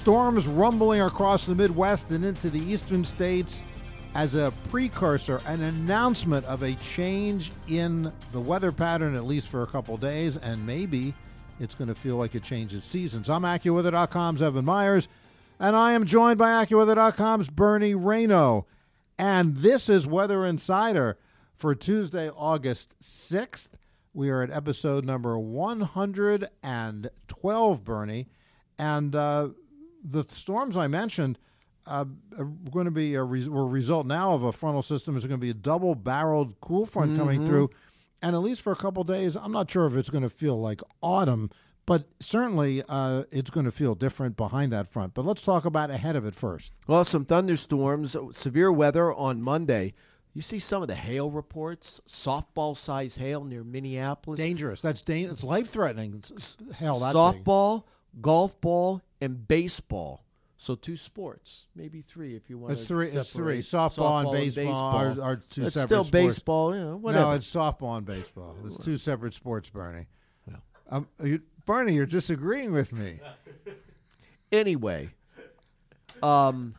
[0.00, 3.62] Storms rumbling across the Midwest and into the eastern states
[4.14, 9.62] as a precursor, an announcement of a change in the weather pattern, at least for
[9.62, 11.12] a couple days, and maybe
[11.60, 13.28] it's going to feel like a change of seasons.
[13.28, 15.06] I'm AccuWeather.com's Evan Myers,
[15.58, 18.64] and I am joined by AccuWeather.com's Bernie Rayno.
[19.18, 21.18] And this is Weather Insider
[21.54, 23.68] for Tuesday, August 6th.
[24.14, 28.28] We are at episode number 112, Bernie.
[28.78, 29.50] And uh,
[30.02, 31.38] the storms I mentioned
[31.86, 32.04] uh,
[32.38, 35.44] are going to be a will result now of a frontal system is going to
[35.44, 37.70] be a double barreled cool front coming through.
[38.22, 40.60] And at least for a couple days, I'm not sure if it's going to feel
[40.60, 41.50] like autumn,
[41.86, 45.14] but certainly uh, it's going to feel different behind that front.
[45.14, 46.72] But let's talk about ahead of it first.
[46.86, 49.94] Well, some thunderstorms, severe weather on Monday.
[50.34, 54.38] You see some of the hail reports, softball size hail near Minneapolis.
[54.38, 54.80] Dangerous.
[54.80, 56.22] That's dan- It's life threatening.
[56.78, 57.44] Hell, that big.
[57.44, 57.84] Softball,
[58.20, 60.24] golf ball, and baseball.
[60.56, 62.74] So two sports, maybe three if you want.
[62.74, 63.08] It's to three.
[63.08, 63.62] It's three.
[63.62, 66.10] separate Softball, and baseball, Are, are two it's separate still sports.
[66.10, 67.24] baseball, you know, whatever.
[67.24, 68.56] No, it's softball and baseball.
[68.66, 70.06] It's two separate sports, Bernie.
[70.90, 73.20] Um, you, Bernie, you're disagreeing with me.
[74.50, 75.10] Anyway,
[76.22, 76.74] um,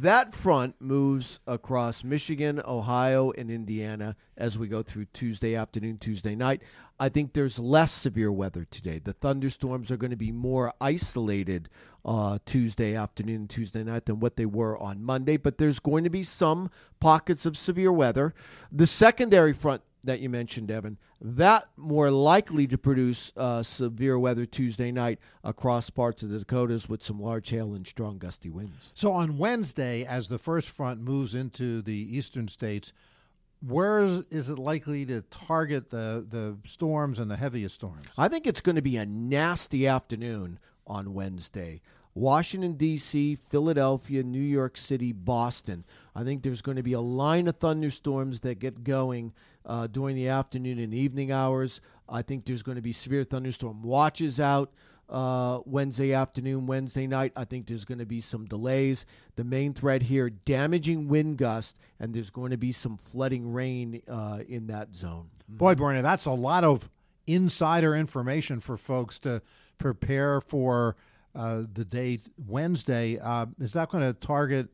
[0.00, 6.34] that front moves across Michigan, Ohio, and Indiana as we go through Tuesday afternoon, Tuesday
[6.34, 6.62] night.
[6.98, 8.98] I think there's less severe weather today.
[8.98, 11.68] The thunderstorms are going to be more isolated
[12.04, 16.10] uh, Tuesday afternoon, Tuesday night than what they were on Monday, but there's going to
[16.10, 18.34] be some pockets of severe weather.
[18.72, 24.46] The secondary front that you mentioned, Evan, that more likely to produce uh, severe weather
[24.46, 28.90] Tuesday night across parts of the Dakotas with some large hail and strong gusty winds.
[28.94, 32.92] So on Wednesday, as the first front moves into the eastern states,
[33.66, 38.06] where is, is it likely to target the, the storms and the heaviest storms?
[38.18, 41.80] I think it's going to be a nasty afternoon on Wednesday.
[42.14, 45.84] Washington, D.C., Philadelphia, New York City, Boston.
[46.14, 49.32] I think there's going to be a line of thunderstorms that get going
[49.66, 51.80] uh, during the afternoon and evening hours.
[52.08, 54.72] I think there's going to be severe thunderstorm watches out
[55.08, 57.32] uh, Wednesday afternoon, Wednesday night.
[57.36, 59.04] I think there's going to be some delays.
[59.36, 64.02] The main threat here damaging wind gust, and there's going to be some flooding rain
[64.08, 65.28] uh, in that zone.
[65.48, 66.88] Boy, Bernie, that's a lot of
[67.26, 69.42] insider information for folks to
[69.78, 70.96] prepare for
[71.34, 73.18] uh, the day Wednesday.
[73.18, 74.68] Uh, is that going to target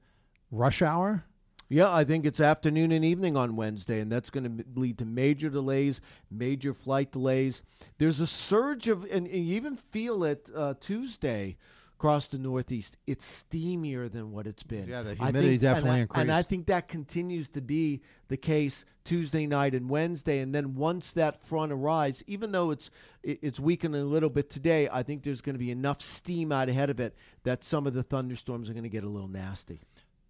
[0.51, 1.25] rush hour?
[1.69, 5.05] Yeah, I think it's afternoon and evening on Wednesday, and that's going to lead to
[5.05, 7.63] major delays, major flight delays.
[7.99, 11.57] There's a surge of, and, and you even feel it uh, Tuesday
[12.01, 12.97] across the Northeast.
[13.07, 14.89] It's steamier than what it's been.
[14.89, 16.23] Yeah, the humidity think- definitely and I, increased.
[16.23, 20.75] And I think that continues to be the case Tuesday night and Wednesday, and then
[20.75, 22.91] once that front arrives, even though it's
[23.23, 26.71] it's weakening a little bit today, I think there's going to be enough steam out
[26.71, 29.83] ahead of it that some of the thunderstorms are going to get a little nasty.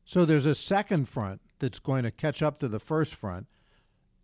[0.05, 3.47] So there's a second front that's going to catch up to the first front,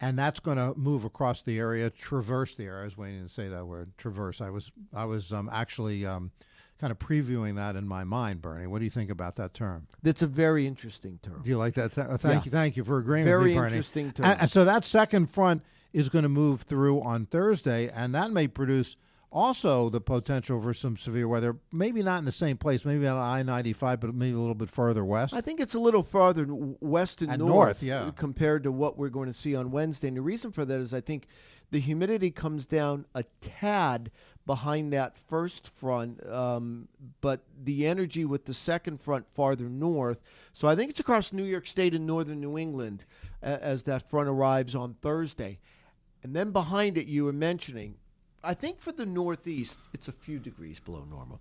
[0.00, 2.80] and that's going to move across the area, traverse the area.
[2.80, 4.40] I was waiting to say that word, traverse.
[4.40, 6.32] I was I was um, actually um,
[6.80, 8.66] kind of previewing that in my mind, Bernie.
[8.66, 9.86] What do you think about that term?
[10.02, 11.40] That's a very interesting term.
[11.42, 11.94] Do you like that?
[11.94, 12.42] Th- thank Yeah.
[12.44, 13.66] you, thank you for agreeing with Very me, Bernie.
[13.68, 14.26] interesting term.
[14.26, 18.30] And, and so that second front is going to move through on Thursday, and that
[18.30, 18.96] may produce
[19.32, 21.56] also the potential for some severe weather.
[21.72, 24.54] Maybe not in the same place, maybe on I ninety five, but maybe a little
[24.54, 25.34] bit further west.
[25.34, 28.10] I think it's a little farther west and, And north, north, yeah.
[28.16, 30.08] compared to what we're going to see on Wednesday.
[30.08, 31.26] And the reason for that is I think
[31.70, 34.10] the humidity comes down a tad
[34.46, 36.88] behind that first front, um,
[37.20, 40.20] but the energy with the second front farther north.
[40.52, 43.04] So I think it's across New York State and northern New England
[43.42, 45.58] as that front arrives on Thursday.
[46.22, 47.96] And then behind it, you were mentioning,
[48.42, 51.40] I think for the Northeast, it's a few degrees below normal.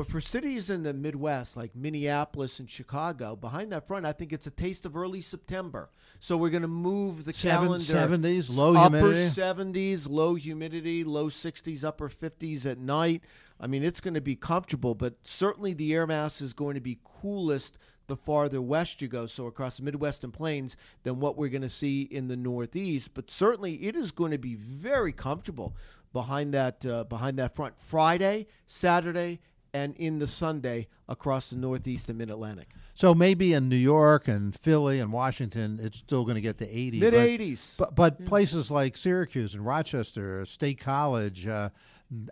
[0.00, 4.32] But for cities in the Midwest like Minneapolis and Chicago, behind that front, I think
[4.32, 5.90] it's a taste of early September.
[6.20, 7.84] So we're going to move the Seven- calendar
[8.28, 9.28] 70s, low upper humidity?
[9.28, 13.24] 70s, low humidity, low 60s, upper 50s at night.
[13.60, 16.80] I mean, it's going to be comfortable, but certainly the air mass is going to
[16.80, 17.76] be coolest
[18.06, 21.68] the farther west you go, so across the Midwestern plains, than what we're going to
[21.68, 23.12] see in the Northeast.
[23.12, 25.76] But certainly, it is going to be very comfortable
[26.12, 29.40] behind that uh, behind that front Friday, Saturday,
[29.72, 32.68] and in the Sunday across the Northeast and Mid Atlantic.
[32.94, 36.68] So maybe in New York and Philly and Washington, it's still going to get to
[36.68, 37.00] 80.
[37.00, 37.76] Mid but- 80s.
[37.78, 41.70] But, but places like Syracuse and Rochester, State College, uh,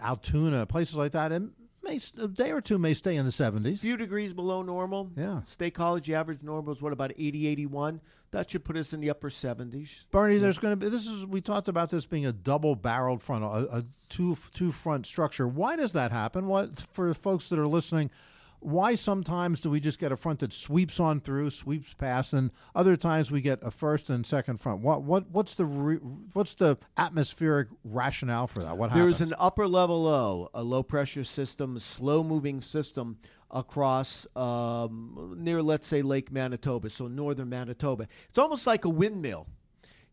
[0.01, 1.43] Altoona, places like that, it
[1.89, 3.75] may, a day or two may stay in the 70s.
[3.75, 5.11] A few degrees below normal.
[5.17, 5.43] Yeah.
[5.45, 8.01] State College, average normal is what, about 80, 81?
[8.31, 10.05] That should put us in the upper 70s.
[10.11, 13.43] Bernie, there's going to be this is we talked about this being a double-barreled front,
[13.43, 15.49] a, a two two front structure.
[15.49, 16.47] Why does that happen?
[16.47, 18.11] What for folks that are listening?
[18.61, 22.51] Why sometimes do we just get a front that sweeps on through, sweeps past, and
[22.75, 24.81] other times we get a first and second front?
[24.81, 25.97] What what what's the re,
[26.33, 28.77] what's the atmospheric rationale for that?
[28.77, 29.19] What happens?
[29.19, 33.19] There's an upper level low, a low pressure system, slow moving system
[33.51, 38.09] across um, near, let's say, Lake Manitoba, so northern Manitoba.
[38.29, 39.47] It's almost like a windmill.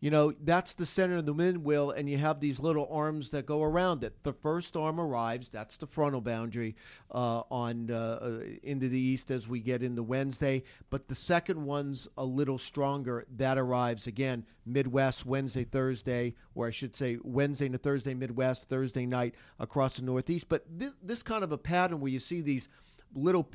[0.06, 3.32] You know, that's the center of the wind wheel, and you have these little arms
[3.32, 4.14] that go around it.
[4.22, 6.76] The first arm arrives, that's the frontal boundary
[7.10, 10.62] uh, on uh, uh, into the east as we get into Wednesday.
[10.92, 13.26] But the second one's a little stronger.
[13.38, 19.08] That arrives again Midwest Wednesday, Thursday, or I should say Wednesday to Thursday, Midwest, Thursday
[19.08, 20.48] night across the Northeast.
[20.48, 22.70] But thi- this kind of a pattern where you see these
[23.16, 23.50] little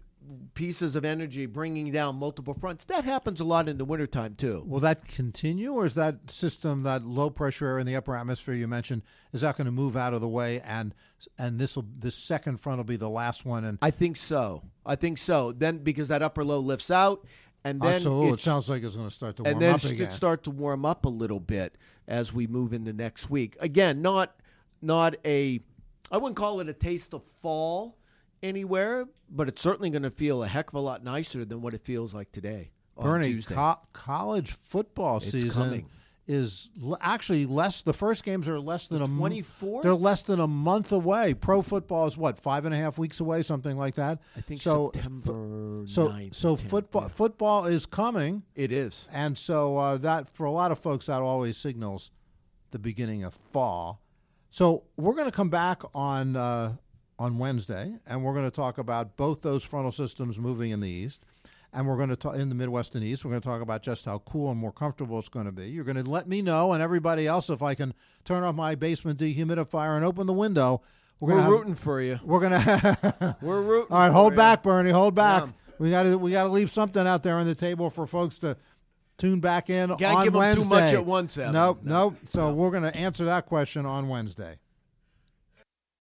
[0.55, 2.85] pieces of energy bringing down multiple fronts.
[2.85, 4.63] That happens a lot in the wintertime too.
[4.67, 8.55] Will that continue, or is that system, that low pressure area in the upper atmosphere
[8.55, 9.03] you mentioned,
[9.33, 10.95] is that going to move out of the way, and
[11.39, 14.63] and this will this second front will be the last one, and I think so.
[14.85, 15.53] I think so.
[15.53, 17.25] Then because that upper low lifts out,
[17.65, 19.75] and then so oh, it sounds like it's going to start to warm and then
[19.75, 20.11] up again.
[20.11, 23.57] start to warm up a little bit as we move into next week.
[23.61, 24.35] Again, not
[24.83, 25.61] not a
[26.11, 27.97] I wouldn't call it a taste of fall
[28.43, 31.75] anywhere, but it's certainly going to feel a heck of a lot nicer than what
[31.75, 32.71] it feels like today
[33.01, 35.87] Bernie, co- college football It's season coming.
[36.27, 37.81] is l- actually less.
[37.83, 39.83] The first games are less than a m- 24th?
[39.83, 41.33] They're less than a month away.
[41.35, 44.19] Pro football is what five and a half weeks away, something like that.
[44.37, 44.91] I think so.
[44.95, 47.09] September So 9th, so 10th, football yeah.
[47.09, 49.09] football is coming, It is.
[49.13, 52.11] and so uh, that for a lot of folks that always signals
[52.71, 54.03] the beginning of fall.
[54.51, 56.75] So we're going to come back on uh,
[57.21, 60.89] on Wednesday, and we're going to talk about both those frontal systems moving in the
[60.89, 61.23] east,
[61.73, 63.25] and we're going to talk in the Midwest and East.
[63.27, 65.69] We're going to talk about just how cool and more comfortable it's going to be.
[65.69, 67.93] You're going to let me know and everybody else if I can
[68.25, 70.81] turn off my basement dehumidifier and open the window.
[71.21, 72.19] We're, have- rooting for you.
[72.25, 73.37] We're gonna.
[73.43, 73.93] We're rooting.
[73.93, 74.37] All right, hold you.
[74.39, 74.91] back, Bernie.
[74.91, 75.45] Hold back.
[75.45, 75.51] Yeah.
[75.79, 78.39] We got to we got to leave something out there on the table for folks
[78.39, 78.57] to
[79.19, 80.69] tune back in Can't on give 'em too Wednesday.
[80.75, 81.53] much at once, Evan.
[81.53, 81.95] Nope, No.
[82.09, 82.17] nope.
[82.25, 84.59] So we're going to answer that question on Wednesday.